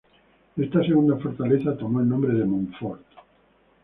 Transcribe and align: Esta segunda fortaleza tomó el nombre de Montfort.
Esta 0.57 0.81
segunda 0.83 1.15
fortaleza 1.17 1.77
tomó 1.77 1.99
el 1.99 2.09
nombre 2.09 2.33
de 2.33 2.43
Montfort. 2.43 3.05